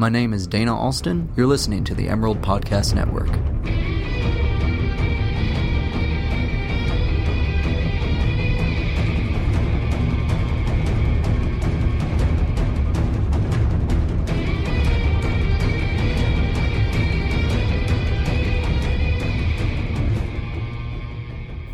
[0.00, 1.30] My name is Dana Alston.
[1.36, 3.28] You're listening to the Emerald Podcast Network.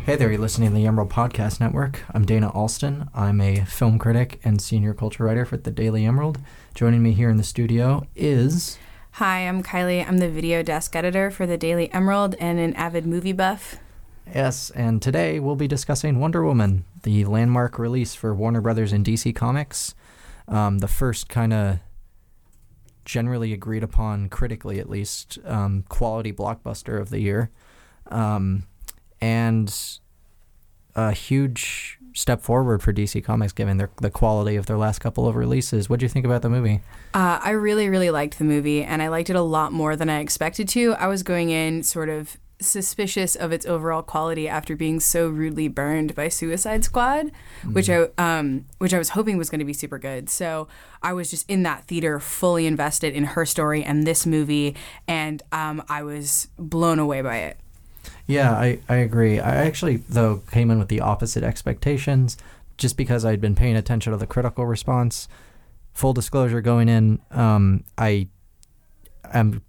[0.07, 1.99] Hey there, you're listening to the Emerald Podcast Network.
[2.13, 3.09] I'm Dana Alston.
[3.13, 6.39] I'm a film critic and senior culture writer for the Daily Emerald.
[6.73, 8.79] Joining me here in the studio is.
[9.11, 10.07] Hi, I'm Kylie.
[10.07, 13.79] I'm the video desk editor for the Daily Emerald and an avid movie buff.
[14.33, 19.05] Yes, and today we'll be discussing Wonder Woman, the landmark release for Warner Brothers and
[19.05, 19.93] DC Comics.
[20.47, 21.79] Um, the first kind of
[23.03, 27.51] generally agreed upon, critically at least, um, quality blockbuster of the year.
[28.09, 28.63] Um,
[29.21, 29.99] and
[30.95, 35.27] a huge step forward for DC Comics given their, the quality of their last couple
[35.27, 35.89] of releases.
[35.89, 36.81] What do you think about the movie?
[37.13, 40.09] Uh, I really, really liked the movie, and I liked it a lot more than
[40.09, 40.93] I expected to.
[40.95, 45.67] I was going in sort of suspicious of its overall quality after being so rudely
[45.67, 47.73] burned by Suicide Squad, mm-hmm.
[47.73, 50.29] which I um, which I was hoping was going to be super good.
[50.29, 50.67] So
[51.03, 54.75] I was just in that theater, fully invested in her story and this movie,
[55.07, 57.59] and um, I was blown away by it.
[58.25, 59.39] Yeah, I, I agree.
[59.39, 62.37] I actually, though, came in with the opposite expectations
[62.77, 65.27] just because I'd been paying attention to the critical response.
[65.93, 68.27] Full disclosure going in, um, I
[69.33, 69.61] am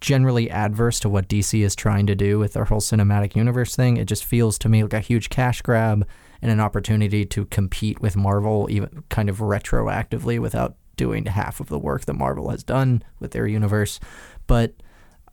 [0.00, 3.96] generally adverse to what DC is trying to do with their whole cinematic universe thing.
[3.96, 6.06] It just feels to me like a huge cash grab
[6.42, 11.68] and an opportunity to compete with Marvel, even kind of retroactively without doing half of
[11.68, 14.00] the work that Marvel has done with their universe.
[14.46, 14.74] But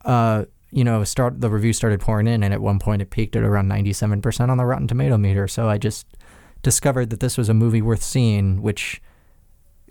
[0.04, 3.36] uh, you know, start the review started pouring in, and at one point it peaked
[3.36, 5.48] at around 97% on the Rotten Tomato meter.
[5.48, 6.06] So I just
[6.62, 9.00] discovered that this was a movie worth seeing, which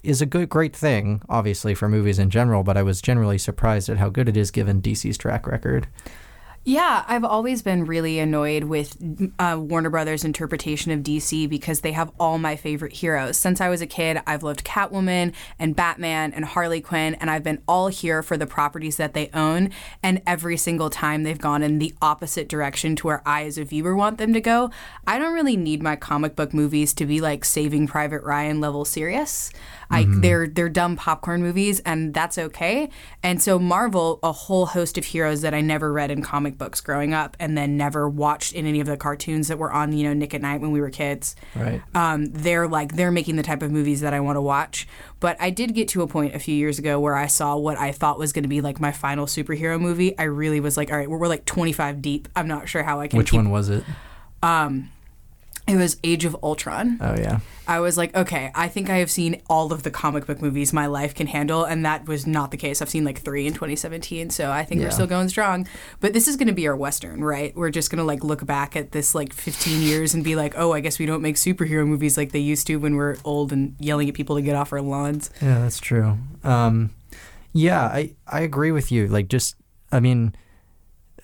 [0.03, 3.89] is a good, great thing, obviously, for movies in general, but I was generally surprised
[3.89, 5.87] at how good it is given DC's track record.
[6.67, 8.97] Yeah, I've always been really annoyed with
[9.39, 13.37] uh, Warner Brothers' interpretation of DC because they have all my favorite heroes.
[13.37, 17.41] Since I was a kid, I've loved Catwoman and Batman and Harley Quinn, and I've
[17.41, 19.69] been all here for the properties that they own.
[20.03, 23.63] And every single time they've gone in the opposite direction to where I, as a
[23.63, 24.69] viewer, want them to go.
[25.07, 28.83] I don't really need my comic book movies to be like Saving Private Ryan level
[28.83, 29.51] serious.
[29.89, 30.21] I, mm-hmm.
[30.21, 32.89] they're they're dumb popcorn movies, and that's okay.
[33.23, 36.81] And so Marvel, a whole host of heroes that I never read in comic books
[36.81, 40.03] growing up, and then never watched in any of the cartoons that were on, you
[40.03, 41.35] know, Nick at Nite when we were kids.
[41.55, 41.81] Right.
[41.95, 44.87] Um, they're like they're making the type of movies that I want to watch.
[45.19, 47.77] But I did get to a point a few years ago where I saw what
[47.77, 50.17] I thought was going to be like my final superhero movie.
[50.17, 52.27] I really was like, all right, we're, we're like 25 deep.
[52.35, 53.17] I'm not sure how I can.
[53.17, 53.83] Which keep, one was it?
[54.43, 54.91] Um,
[55.67, 56.97] it was Age of Ultron.
[57.01, 57.39] Oh yeah.
[57.67, 60.71] I was like, okay, I think I have seen all of the comic book movies
[60.71, 62.81] my life can handle, and that was not the case.
[62.81, 64.87] I've seen like three in 2017, so I think yeah.
[64.87, 65.67] we're still going strong.
[65.99, 67.53] But this is going to be our western, right?
[67.55, 70.53] We're just going to like look back at this like 15 years and be like,
[70.57, 73.51] oh, I guess we don't make superhero movies like they used to when we're old
[73.51, 75.29] and yelling at people to get off our lawns.
[75.41, 76.17] Yeah, that's true.
[76.45, 76.91] Um,
[77.51, 79.07] yeah, I I agree with you.
[79.07, 79.55] Like, just
[79.91, 80.35] I mean.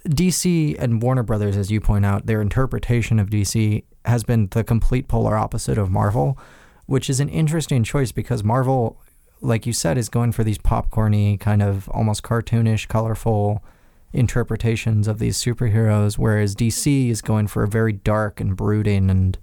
[0.07, 4.63] DC and Warner Brothers, as you point out, their interpretation of DC has been the
[4.63, 6.37] complete polar opposite of Marvel,
[6.85, 9.01] which is an interesting choice because Marvel,
[9.41, 13.63] like you said, is going for these popcorny, kind of almost cartoonish, colorful
[14.11, 19.37] interpretations of these superheroes, whereas DC is going for a very dark and brooding and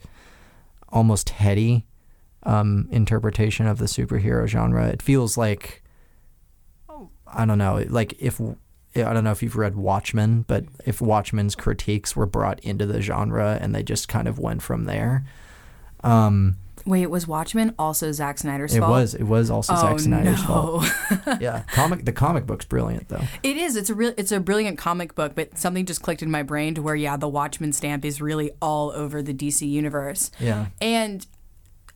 [0.91, 1.87] almost heady
[2.45, 4.89] um, interpretation of the superhero genre.
[4.89, 5.83] It feels like
[7.33, 8.41] I don't know, like if
[8.97, 13.01] I don't know if you've read Watchmen, but if Watchmen's critiques were brought into the
[13.01, 15.25] genre and they just kind of went from there.
[16.03, 16.57] Um,
[16.87, 18.91] Wait, it was Watchmen also Zack Snyder's it fault?
[18.91, 19.15] It was.
[19.15, 20.47] It was also oh, Zack Snyder's no.
[20.47, 20.93] fault.
[21.41, 22.05] yeah, comic.
[22.05, 23.23] The comic book's brilliant, though.
[23.43, 23.77] It is.
[23.77, 24.15] It's a real.
[24.17, 27.17] It's a brilliant comic book, but something just clicked in my brain to where, yeah,
[27.17, 30.31] the Watchmen stamp is really all over the DC universe.
[30.41, 30.67] Yeah.
[30.81, 31.27] And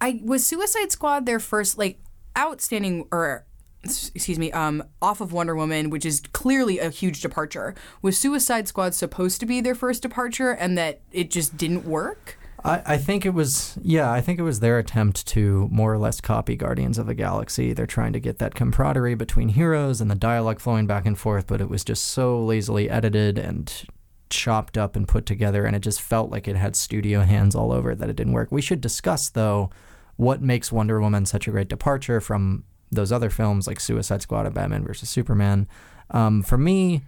[0.00, 1.98] I was Suicide Squad their first like
[2.36, 3.46] outstanding or
[3.84, 7.74] excuse me, um, off of Wonder Woman, which is clearly a huge departure.
[8.02, 12.38] Was Suicide Squad supposed to be their first departure and that it just didn't work?
[12.64, 15.98] I, I think it was, yeah, I think it was their attempt to more or
[15.98, 17.72] less copy Guardians of the Galaxy.
[17.72, 21.46] They're trying to get that camaraderie between heroes and the dialogue flowing back and forth,
[21.46, 23.84] but it was just so lazily edited and
[24.30, 27.70] chopped up and put together, and it just felt like it had studio hands all
[27.70, 28.50] over it that it didn't work.
[28.50, 29.70] We should discuss, though,
[30.16, 34.46] what makes Wonder Woman such a great departure from those other films like Suicide Squad
[34.46, 35.68] and Batman versus Superman.
[36.10, 37.02] Um, for me,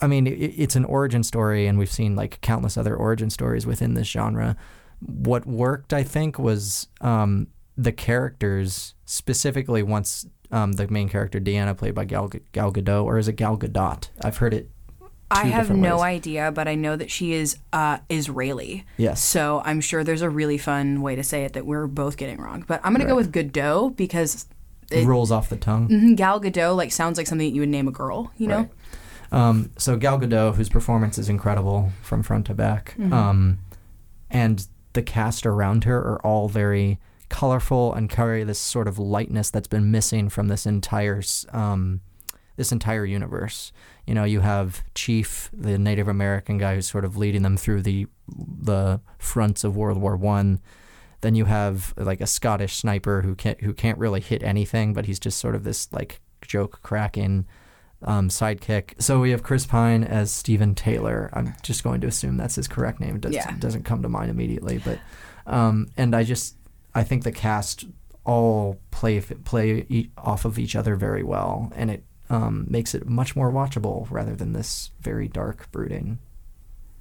[0.00, 3.66] I mean, it, it's an origin story, and we've seen like countless other origin stories
[3.66, 4.56] within this genre.
[5.00, 11.74] What worked, I think, was um, the characters specifically once um, the main character Diana,
[11.74, 14.08] played by Gal, Gal Gadot, or is it Gal Gadot?
[14.22, 14.70] I've heard it.
[15.28, 16.02] I have no ways.
[16.02, 18.86] idea, but I know that she is uh, Israeli.
[18.96, 19.20] Yes.
[19.20, 22.40] So I'm sure there's a really fun way to say it that we're both getting
[22.40, 22.64] wrong.
[22.66, 24.46] But I'm gonna go with Godot because
[24.90, 25.88] it, rolls off the tongue.
[25.88, 28.32] mhm, Gal Gadot like sounds like something that you would name a girl.
[28.36, 28.56] You know?
[28.58, 28.70] Right.
[29.48, 33.12] Um, so Gal Gadot, whose performance is incredible from front to back, Mm-hmm.
[33.12, 33.58] um,
[34.30, 36.98] and the cast around her are all very
[37.28, 41.22] colorful and carry this sort of lightness that's been missing from this entire
[41.52, 42.00] um,
[42.56, 43.72] this entire universe.
[44.06, 47.82] You know, you have Chief, the Native American guy who's sort of leading them through
[47.82, 50.60] the the fronts of World War One.
[51.26, 55.06] Then you have like a Scottish sniper who can't who can't really hit anything, but
[55.06, 57.46] he's just sort of this like joke cracking
[58.02, 58.92] um, sidekick.
[59.02, 61.28] So we have Chris Pine as Stephen Taylor.
[61.32, 63.16] I'm just going to assume that's his correct name.
[63.16, 63.56] It does, Yeah.
[63.58, 65.00] doesn't come to mind immediately, but
[65.48, 66.54] um, and I just
[66.94, 67.86] I think the cast
[68.22, 73.34] all play play off of each other very well, and it um, makes it much
[73.34, 76.20] more watchable rather than this very dark, brooding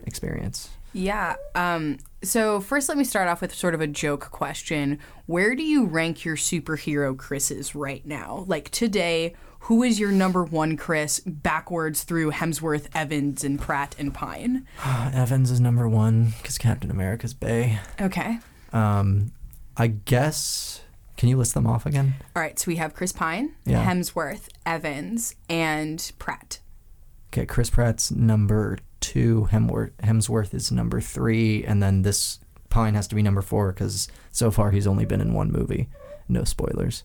[0.04, 0.72] experience.
[0.95, 1.36] Yeah.
[1.56, 4.97] Um, so first, let me start off with sort of a joke question.
[5.25, 8.45] Where do you rank your superhero Chris's right now?
[8.47, 14.13] Like today, who is your number one Chris backwards through Hemsworth, Evans, and Pratt and
[14.13, 14.65] Pine?
[14.86, 17.80] Evans is number one because Captain America's Bay.
[18.00, 18.39] Okay.
[18.71, 19.31] Um,
[19.77, 20.81] I guess.
[21.18, 22.15] Can you list them off again?
[22.36, 22.57] All right.
[22.59, 23.86] So we have Chris Pine, Yeah.
[23.86, 26.59] Hemsworth, Evans, and Pratt.
[27.33, 29.48] Okay, Chris Pratt's number two.
[29.52, 34.07] Hemworth, Hemsworth is number three, and then this Pine has to be number four because
[34.31, 35.88] so far he's only been in one movie.
[36.28, 37.04] No spoilers.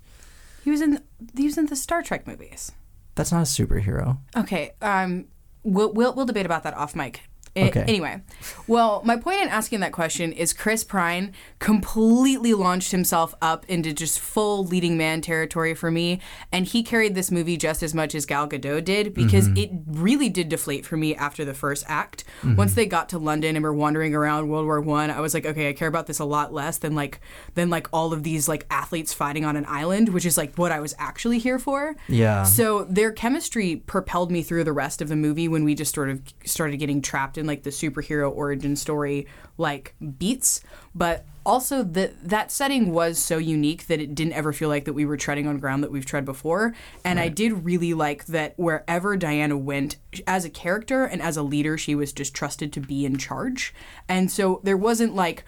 [0.65, 1.01] He was in
[1.37, 2.73] he was in the Star Trek movies.
[3.15, 4.19] That's not a superhero.
[4.37, 4.73] Okay.
[4.81, 5.27] Um,
[5.63, 7.23] we'll we'll, we'll debate about that off mic.
[7.57, 7.83] Okay.
[7.83, 8.23] Anyway,
[8.69, 13.93] well, my point in asking that question is Chris Pine completely launched himself up into
[13.93, 16.21] just full leading man territory for me,
[16.53, 19.57] and he carried this movie just as much as Gal Gadot did because Mm-hmm.
[19.57, 22.25] it really did deflate for me after the first act.
[22.57, 25.35] Once they got to London and were wandering around World War One, I, I was
[25.35, 27.21] like, okay, I care about this a lot less than like
[27.55, 30.73] than like all of these like athletes fighting on an island, which is like what
[30.73, 31.97] I was actually here for.
[32.09, 32.43] Yeah.
[32.45, 36.11] So their chemistry propelled me through the rest of the movie when we just sort
[36.11, 39.27] of started getting trapped in like the superhero origin story
[39.59, 40.63] like beats.
[40.95, 44.93] But also that that setting was so unique that it didn't ever feel like that
[44.93, 46.75] we were treading on ground that we've tread before.
[47.05, 49.97] And I did really like that wherever Diana went
[50.27, 53.75] as a character and as a leader, she was just trusted to be in charge.
[54.09, 55.45] And so there wasn't like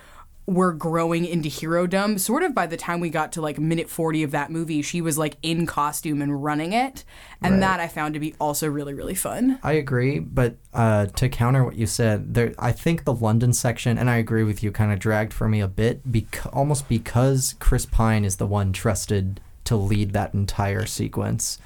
[0.47, 2.19] we're growing into hero dumb.
[2.19, 5.01] Sort of by the time we got to like minute 40 of that movie, she
[5.01, 7.05] was like in costume and running it.
[7.41, 7.61] And Right.
[7.61, 9.59] that I found to be also really, really fun.
[9.63, 13.97] I agree, but uh, to counter what you said, there I think the London section,
[13.97, 17.55] and I agree with you, kind of dragged for me a bit, bec- almost because
[17.61, 21.59] Chris Pine is the one trusted to lead that entire sequence,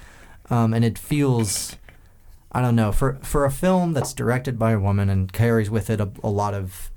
[0.51, 1.77] um, and it feels,
[2.53, 5.89] I don't know, for for a film that's directed by a woman and carries with
[5.89, 6.91] it a, a lot of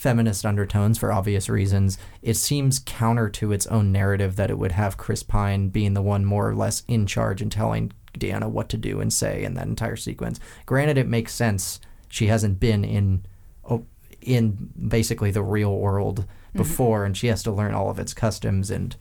[0.00, 4.72] feminist undertones for obvious reasons, it seems counter to its own narrative that it would
[4.72, 8.70] have Chris Pine being the one more or less in charge and telling Diana what
[8.70, 10.40] to do and say in that entire sequence.
[10.64, 11.80] Granted, it makes sense.
[12.08, 13.26] She hasn't been in
[13.68, 13.84] oh,
[14.22, 16.58] in basically the real world mm-hmm.
[16.58, 18.96] before, and she has to learn all of its customs and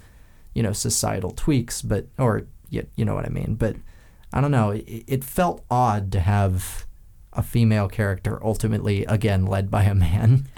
[0.54, 1.82] you know societal tweaks.
[1.82, 3.56] But or you, you know what I mean.
[3.56, 3.78] But
[4.34, 4.72] I don't know.
[4.72, 6.86] It, it felt odd to have
[7.32, 10.46] a female character ultimately again led by a man.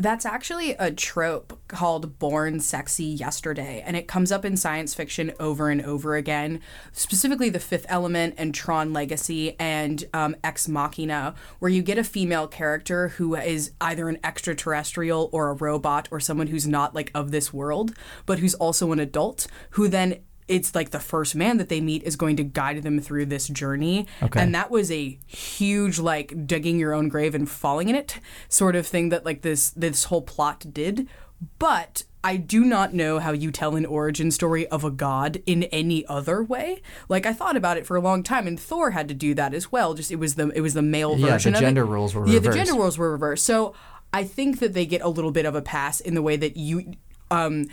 [0.00, 5.30] That's actually a trope called Born Sexy Yesterday, and it comes up in science fiction
[5.38, 11.34] over and over again, specifically The Fifth Element and Tron Legacy and um, Ex Machina,
[11.58, 16.18] where you get a female character who is either an extraterrestrial or a robot or
[16.18, 17.92] someone who's not like of this world,
[18.24, 22.02] but who's also an adult, who then it's like the first man that they meet
[22.02, 24.06] is going to guide them through this journey.
[24.22, 24.40] Okay.
[24.40, 28.76] And that was a huge like digging your own grave and falling in it sort
[28.76, 31.08] of thing that like this this whole plot did.
[31.58, 35.62] But I do not know how you tell an origin story of a god in
[35.64, 36.82] any other way.
[37.08, 39.54] Like I thought about it for a long time, and Thor had to do that
[39.54, 39.94] as well.
[39.94, 41.52] Just it was the it was the male Yeah, version.
[41.52, 41.66] the of it.
[41.66, 43.44] gender roles were yeah, the gender roles were reversed.
[43.46, 43.74] So
[44.12, 46.56] I think that they get a little bit of a pass in the way that
[46.58, 46.94] you.
[47.30, 47.68] Um,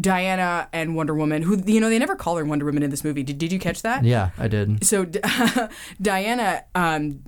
[0.00, 3.04] Diana and Wonder Woman, who you know they never call her Wonder Woman in this
[3.04, 3.22] movie.
[3.22, 4.04] Did, did you catch that?
[4.04, 4.84] Yeah, I did.
[4.84, 5.04] so
[6.00, 7.22] Diana um,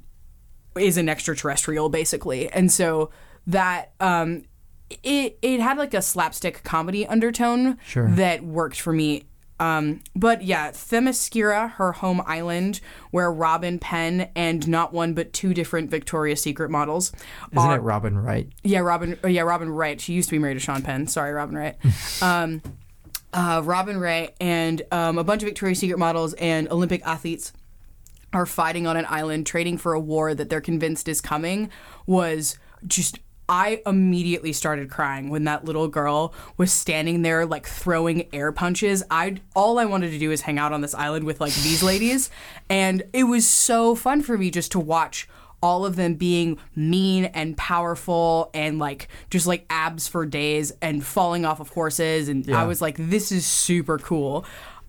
[0.76, 3.10] is an extraterrestrial basically, and so
[3.46, 4.44] that um,
[5.02, 8.10] it it had like a slapstick comedy undertone Sure.
[8.12, 9.24] that worked for me.
[9.60, 12.80] Um, but yeah, Themyscira, her home island,
[13.12, 17.12] where Robin Penn and not one but two different Victoria's Secret models.
[17.52, 18.48] Isn't are- it Robin Wright?
[18.64, 19.18] yeah, Robin.
[19.22, 20.00] oh, Yeah, Robin Wright.
[20.00, 21.06] She used to be married to Sean Penn.
[21.06, 21.76] Sorry, Robin Wright.
[22.22, 22.60] um,
[23.32, 27.52] uh, Robin Wright and um, a bunch of Victoria's Secret models and Olympic athletes
[28.32, 31.70] are fighting on an island, trading for a war that they're convinced is coming,
[32.06, 33.18] was just.
[33.48, 39.02] I immediately started crying when that little girl was standing there like throwing air punches.
[39.10, 41.82] I all I wanted to do is hang out on this island with like these
[41.82, 42.30] ladies,
[42.68, 45.28] and it was so fun for me just to watch
[45.62, 51.04] all of them being mean and powerful and like just like abs for days and
[51.04, 54.44] falling off of horses and I was like this is super cool.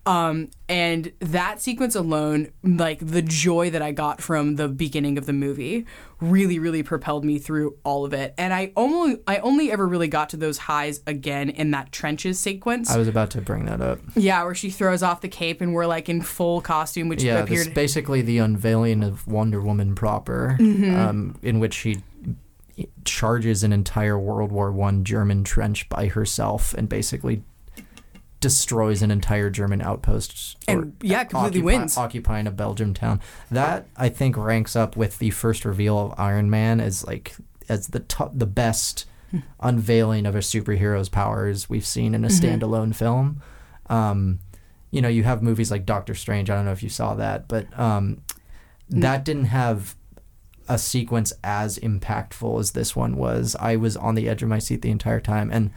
[0.06, 5.24] Um, and that sequence alone, like the joy that I got from the beginning of
[5.24, 5.86] the movie,
[6.20, 8.34] really, really propelled me through all of it.
[8.36, 12.38] And I only, I only ever really got to those highs again in that trenches
[12.38, 12.90] sequence.
[12.90, 13.98] I was about to bring that up.
[14.14, 17.38] yeah, where she throws off the cape and we're like in full costume, which Yeah,
[17.38, 17.60] appeared.
[17.60, 20.94] this is basically the unveiling of Wonder Woman proper, Mm-hmm.
[20.96, 22.02] um, in which she
[23.04, 27.42] charges an entire World War One German trench by herself and basically
[28.44, 30.56] destroys an entire German outpost.
[30.68, 31.96] And, yeah, completely occupy- wins.
[31.96, 33.20] occupying a Belgium town.
[33.50, 37.34] That I think ranks up with the first reveal of Iron Man as like
[37.70, 39.06] as the top, the best
[39.60, 42.44] unveiling of a superhero's powers we've seen in a Mm-hmm.
[42.44, 43.40] standalone film.
[43.86, 44.40] Um,
[44.90, 46.50] you know, you have movies like Doctor Strange.
[46.50, 48.20] I don't know if you saw that, but um,
[48.90, 49.96] that didn't have
[50.68, 53.56] a sequence as impactful as this one was.
[53.58, 55.70] I was on the edge of my seat the entire time, and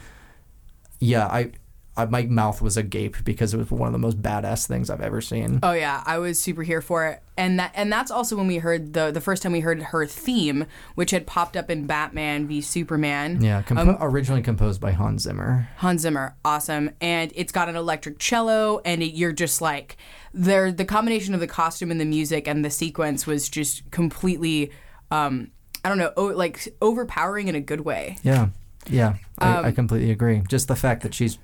[0.99, 1.51] yeah, I,
[1.97, 5.01] I my mouth was agape because it was one of the most badass things I've
[5.01, 5.59] ever seen.
[5.63, 8.57] Oh yeah, I was super here for it, and that and that's also when we
[8.57, 12.47] heard the the first time we heard her theme, which had popped up in Batman
[12.47, 13.41] v Superman.
[13.41, 15.67] Yeah, compo- originally composed by Hans Zimmer.
[15.77, 19.97] Hans Zimmer, awesome, and it's got an electric cello, and it, you're just like
[20.33, 20.71] there.
[20.71, 24.71] The combination of the costume and the music and the sequence was just completely,
[25.09, 25.51] um,
[25.83, 28.17] I don't know, o- like overpowering in a good way.
[28.23, 28.49] Yeah,
[28.89, 30.43] yeah, I, Um, I completely agree.
[30.47, 31.37] Just the fact that she's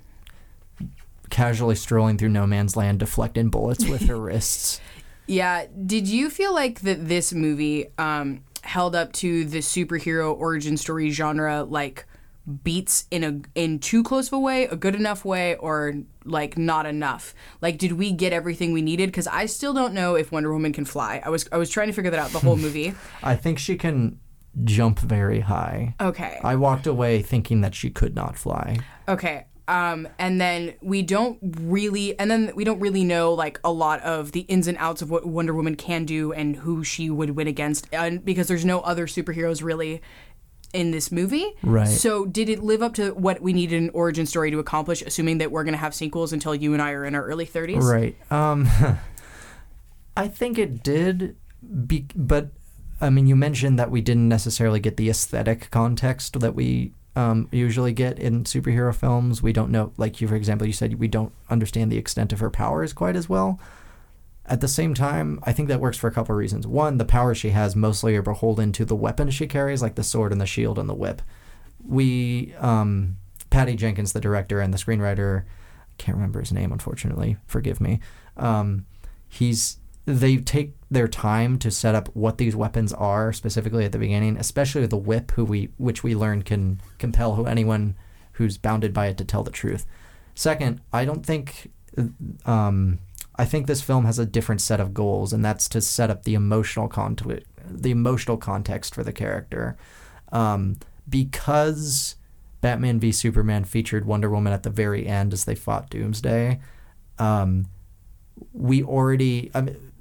[1.34, 4.80] casually strolling through no man's land, deflecting bullets with her wrists.
[5.26, 5.66] Yeah.
[5.86, 11.10] Did you feel like that this movie um, held up to the superhero origin story
[11.10, 12.06] genre like
[12.64, 16.56] beats in a in too close of a way, a good enough way, or like
[16.56, 17.34] not enough?
[17.62, 19.08] Like, did we get everything we needed?
[19.08, 21.20] Because I still don't know if Wonder Woman can fly.
[21.26, 22.94] I was I was trying to figure that out the whole movie.
[23.24, 24.20] I think she can
[24.66, 25.96] jump very high.
[26.00, 26.40] Okay.
[26.44, 28.78] I walked away thinking that she could not fly.
[29.08, 29.48] Okay.
[29.68, 34.02] Um, and then we don't really, and then we don't really know like a lot
[34.02, 37.32] of the ins and outs of what Wonder Woman can do and who she would
[37.32, 40.02] win against, and because there's no other superheroes really
[40.74, 41.54] in this movie.
[41.62, 41.88] Right.
[41.88, 45.02] So did it live up to what we needed an origin story to accomplish?
[45.02, 47.82] Assuming that we're gonna have sequels until you and I are in our early 30s.
[47.82, 48.16] Right.
[48.32, 48.68] Um,
[50.18, 51.38] I think it did,
[51.88, 52.50] be, but
[53.00, 57.48] I mean, you mentioned that we didn't necessarily get the aesthetic context that we um,
[57.52, 59.42] usually get in superhero films.
[59.42, 62.40] We don't know, like you, for example, you said we don't understand the extent of
[62.40, 63.60] her powers quite as well.
[64.46, 66.68] At the same time, I think that works for a couple of reasons.
[66.68, 70.04] One, the powers she has mostly are beholden to the weapons she carries, like the
[70.04, 71.22] sword and the shield and the whip.
[71.86, 73.18] We, um,
[73.50, 77.38] Patty Jenkins, the director and the screenwriter, I can't remember his name, unfortunately.
[77.46, 78.00] Forgive me.
[78.36, 78.86] Um,
[79.30, 83.98] he's they take their time to set up what these weapons are specifically at the
[83.98, 87.96] beginning, especially the whip, who we which we learn can compel who anyone
[88.34, 89.86] who's bounded by it to tell the truth.
[90.36, 91.72] Second, I don't think
[92.46, 93.00] um,
[93.36, 96.24] I think this film has a different set of goals, and that's to set up
[96.24, 99.78] the emotional context, the emotional context for the character,
[100.32, 102.16] um, because
[102.62, 106.60] Batman v Superman featured Wonder Woman at the very end as they fought Doomsday.
[107.20, 107.68] Um,
[108.52, 109.93] we already, I mean,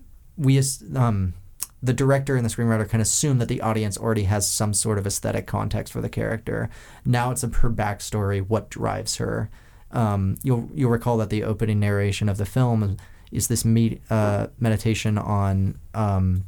[0.43, 0.61] we
[0.97, 1.35] um,
[1.83, 5.07] the director and the screenwriter can assume that the audience already has some sort of
[5.07, 6.71] aesthetic context for the character.
[7.05, 9.51] Now it's her backstory, what drives her.
[9.91, 12.97] Um, you'll you'll recall that the opening narration of the film
[13.31, 16.45] is this me- uh, meditation on um,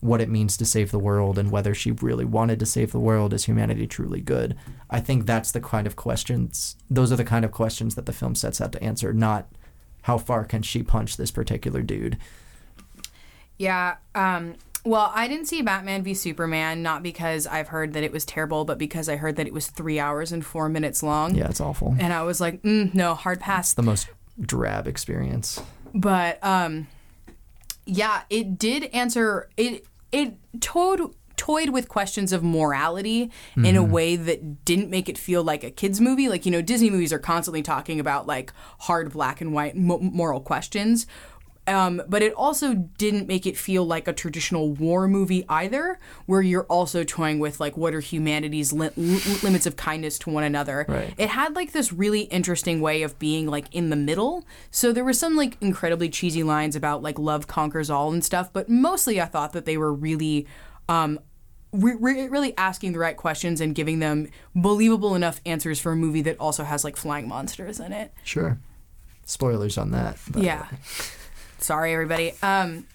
[0.00, 3.00] what it means to save the world and whether she really wanted to save the
[3.00, 3.34] world.
[3.34, 4.56] Is humanity truly good?
[4.88, 6.76] I think that's the kind of questions.
[6.88, 9.12] Those are the kind of questions that the film sets out to answer.
[9.12, 9.48] Not
[10.02, 12.16] how far can she punch this particular dude.
[13.58, 13.96] Yeah.
[14.14, 18.24] Um, well, I didn't see Batman v Superman not because I've heard that it was
[18.24, 21.34] terrible, but because I heard that it was three hours and four minutes long.
[21.34, 21.94] Yeah, it's awful.
[21.98, 23.74] And I was like, mm, no, hard pass.
[23.74, 24.08] the most
[24.40, 25.60] drab experience.
[25.94, 26.86] But um,
[27.84, 29.84] yeah, it did answer it.
[30.12, 31.00] It toyed
[31.36, 35.70] toyed with questions of morality in a way that didn't make it feel like a
[35.70, 36.28] kids movie.
[36.28, 39.98] Like you know, Disney movies are constantly talking about like hard black and white mo-
[40.00, 41.06] moral questions.
[41.68, 46.40] Um, but it also didn't make it feel like a traditional war movie either, where
[46.42, 50.44] you're also toying with like what are humanity's li- li- limits of kindness to one
[50.44, 50.86] another.
[50.88, 51.12] Right.
[51.18, 54.46] It had like this really interesting way of being like in the middle.
[54.70, 58.52] So there were some like incredibly cheesy lines about like love conquers all and stuff,
[58.52, 60.46] but mostly I thought that they were really
[60.88, 61.20] um,
[61.72, 65.96] re- re- really asking the right questions and giving them believable enough answers for a
[65.96, 68.12] movie that also has like flying monsters in it.
[68.24, 68.58] Sure.
[69.24, 70.16] Spoilers on that.
[70.30, 70.66] but- Yeah.
[71.58, 72.32] Sorry, everybody.
[72.42, 72.86] Um,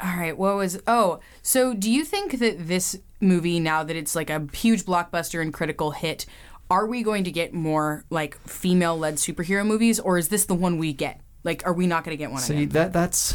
[0.00, 0.36] all right.
[0.36, 0.80] What was?
[0.86, 5.40] Oh, so do you think that this movie, now that it's like a huge blockbuster
[5.40, 6.26] and critical hit,
[6.70, 10.78] are we going to get more like female-led superhero movies, or is this the one
[10.78, 11.20] we get?
[11.44, 12.68] Like, are we not going to get one See again?
[12.70, 13.34] that that's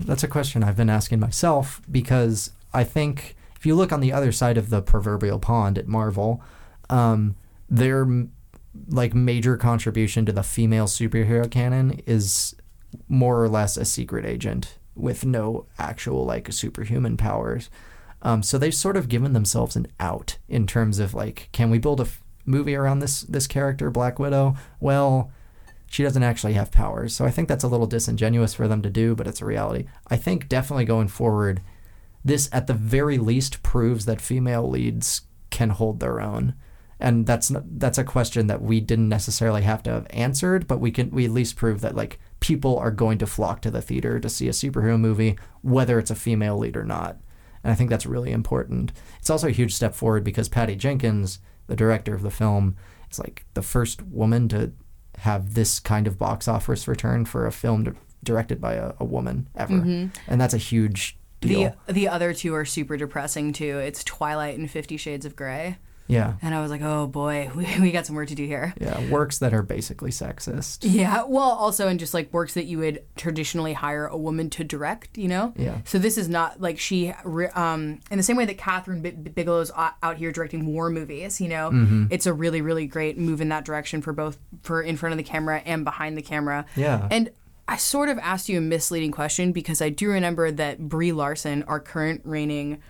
[0.00, 4.12] that's a question I've been asking myself because I think if you look on the
[4.12, 6.42] other side of the proverbial pond at Marvel,
[6.90, 7.36] um,
[7.70, 8.06] their
[8.88, 12.56] like major contribution to the female superhero canon is
[13.08, 17.70] more or less a secret agent with no actual like superhuman powers.
[18.22, 21.78] Um, so they've sort of given themselves an out in terms of like, can we
[21.78, 24.56] build a f- movie around this this character, Black Widow?
[24.80, 25.30] Well,
[25.86, 27.14] she doesn't actually have powers.
[27.14, 29.86] So I think that's a little disingenuous for them to do, but it's a reality.
[30.08, 31.60] I think definitely going forward,
[32.24, 36.54] this at the very least proves that female leads can hold their own.
[36.98, 40.78] And that's not, that's a question that we didn't necessarily have to have answered, but
[40.78, 43.80] we can we at least prove that like people are going to flock to the
[43.80, 47.16] theater to see a superhero movie, whether it's a female lead or not.
[47.62, 48.92] And I think that's really important.
[49.20, 52.76] It's also a huge step forward because Patty Jenkins, the director of the film,
[53.10, 54.72] is like the first woman to
[55.18, 57.92] have this kind of box office return for a film di-
[58.24, 59.74] directed by a, a woman ever.
[59.74, 60.06] Mm-hmm.
[60.26, 61.76] And that's a huge deal.
[61.86, 63.78] the the other two are super depressing too.
[63.78, 66.34] It's Twilight and Fifty Shades of Grey, yeah.
[66.42, 68.74] and I was like, oh boy, we, we got some work to do here.
[68.80, 69.08] Yeah.
[69.10, 70.78] Works that are basically sexist.
[70.82, 74.64] Yeah, well, also in just like works that you would traditionally hire a woman to
[74.64, 75.52] direct, you know.
[75.56, 75.78] Yeah.
[75.84, 77.10] So this is not like she,
[77.54, 81.48] um, in the same way that Kathryn B- Bigelow's out here directing war movies, you
[81.48, 81.70] know.
[81.70, 82.06] Mm-hmm.
[82.10, 85.16] It's a really, really great move in that direction for both for in front of
[85.16, 86.66] the camera and behind the camera.
[86.76, 87.08] Yeah.
[87.10, 87.30] And
[87.68, 91.62] I sort of asked you a misleading question because I do remember that Brie Larson,
[91.64, 92.82] our current reigning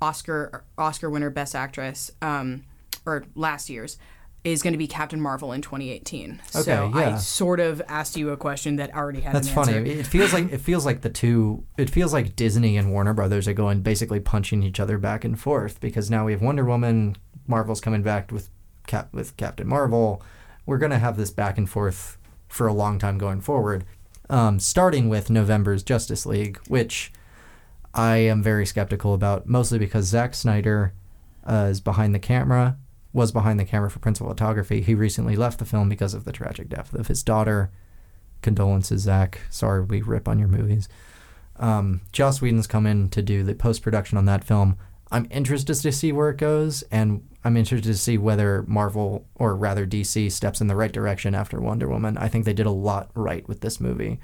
[0.00, 2.64] Oscar Oscar winner, Best Actress, um,
[3.04, 3.98] or last year's,
[4.44, 6.40] is going to be Captain Marvel in 2018.
[6.54, 9.54] Okay, so Okay, I sort of asked you a question that already had That's an
[9.54, 9.72] funny.
[9.90, 11.64] It feels like it feels like the two.
[11.76, 15.38] It feels like Disney and Warner Brothers are going basically punching each other back and
[15.38, 18.50] forth because now we have Wonder Woman, Marvel's coming back with
[18.86, 20.22] Cap with Captain Marvel.
[20.64, 23.84] We're gonna have this back and forth for a long time going forward.
[24.28, 27.12] Um, starting with November's Justice League, which
[27.96, 30.92] I am very skeptical about, mostly because Zack Snyder
[31.44, 32.76] uh, is behind the camera,
[33.14, 34.82] was behind the camera for principal photography.
[34.82, 37.70] He recently left the film because of the tragic death of his daughter.
[38.42, 39.40] Condolences, Zack.
[39.48, 40.90] Sorry we rip on your movies.
[41.58, 44.76] Um, Joss Whedon's come in to do the post production on that film.
[45.10, 49.56] I'm interested to see where it goes, and I'm interested to see whether Marvel, or
[49.56, 52.18] rather DC, steps in the right direction after Wonder Woman.
[52.18, 54.20] I think they did a lot right with this movie.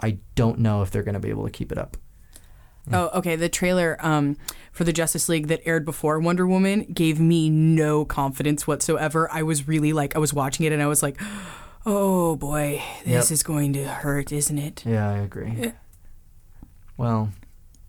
[0.00, 1.98] I don't know if they're going to be able to keep it up.
[2.92, 3.36] Oh, okay.
[3.36, 4.36] The trailer um,
[4.72, 9.28] for the Justice League that aired before Wonder Woman gave me no confidence whatsoever.
[9.32, 11.20] I was really like, I was watching it and I was like,
[11.86, 13.34] oh boy, this Yep.
[13.34, 14.84] is going to hurt, isn't it?
[14.86, 15.72] Yeah, I agree.
[16.96, 17.30] Well,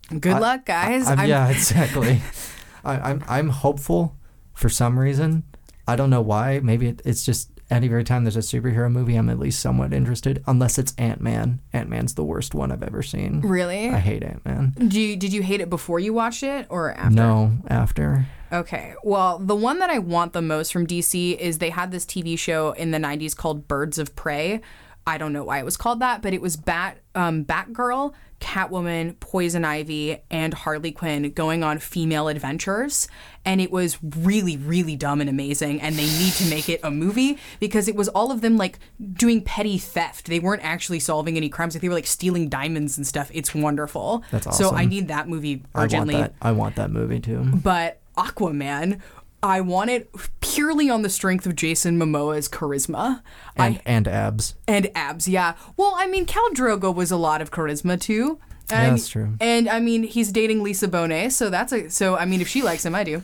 [0.08, 1.06] Good I- luck, guys.
[1.08, 2.20] I'm- I'm- yeah, exactly.
[2.84, 4.16] I, I'm I'm hopeful
[4.54, 5.44] for some reason.
[5.86, 6.58] I don't know why.
[6.60, 9.92] Maybe it, it's just any every time there's a superhero movie, I'm at least somewhat
[9.92, 10.42] interested.
[10.46, 11.60] Unless it's Ant Man.
[11.72, 13.40] Ant Man's the worst one I've ever seen.
[13.40, 13.88] Really?
[13.88, 14.74] I hate Ant Man.
[14.88, 17.14] Do you, did you hate it before you watched it or after?
[17.14, 18.26] No, after.
[18.52, 18.94] Okay.
[19.02, 22.38] Well, the one that I want the most from DC is they had this TV
[22.38, 24.60] show in the 90s called Birds of Prey.
[25.06, 29.18] I don't know why it was called that, but it was Bat um, Batgirl, Catwoman,
[29.20, 33.08] Poison Ivy, and Harley Quinn going on female adventures.
[33.44, 35.80] And it was really, really dumb and amazing.
[35.80, 38.78] And they need to make it a movie because it was all of them like
[39.14, 40.26] doing petty theft.
[40.26, 41.74] They weren't actually solving any crimes.
[41.74, 43.30] Like they were like stealing diamonds and stuff.
[43.34, 44.22] It's wonderful.
[44.30, 44.66] That's awesome.
[44.68, 46.14] So I need that movie urgently.
[46.14, 46.46] I want that.
[46.46, 47.44] I want that movie too.
[47.62, 49.00] but Aquaman,
[49.42, 53.22] I want it purely on the strength of Jason Momoa's charisma
[53.56, 54.54] And I, and abs.
[54.68, 55.26] and abs.
[55.26, 55.54] Yeah.
[55.76, 58.38] Well, I mean, Khal Drogo was a lot of charisma too.
[58.70, 59.34] Yeah, And- that's true.
[59.40, 62.16] And I mean, he's dating Lisa Bonet, so that's a so.
[62.16, 63.22] I mean, if she likes him, I do.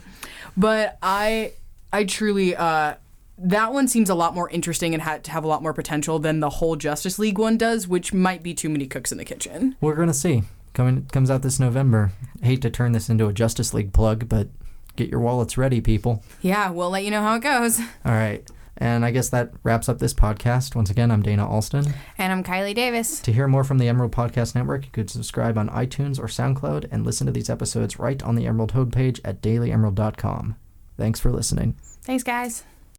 [0.56, 1.52] But I,
[1.92, 2.94] I truly, uh,
[3.38, 6.18] that one seems a lot more interesting and had to have a lot more potential
[6.18, 9.24] than the whole Justice League one does, which might be too many cooks in the
[9.24, 9.76] kitchen.
[9.80, 10.42] We're gonna see.
[10.74, 12.10] Coming comes out this November.
[12.42, 14.48] Hate to turn this into a Justice League plug, but
[14.98, 16.22] get your wallets ready, people.
[16.42, 17.80] Yeah, we'll let you know how it goes.
[18.04, 18.48] All right.
[18.80, 20.76] And I guess that wraps up this podcast.
[20.76, 21.94] Once again, I'm Dana Alston.
[22.16, 23.18] And I'm Kylie Davis.
[23.20, 26.86] To hear more from the Emerald Podcast Network, you could subscribe on iTunes or SoundCloud
[26.92, 30.54] and listen to these episodes right on the Emerald homepage at dailyemerald.com.
[30.96, 31.74] Thanks for listening.
[32.02, 32.62] Thanks, guys.